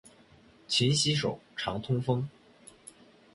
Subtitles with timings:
[0.67, 2.27] 勤洗手，常通风。